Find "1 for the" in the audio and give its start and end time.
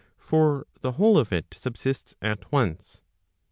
0.17-0.93